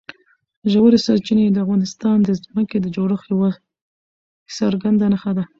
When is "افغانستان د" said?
1.65-2.29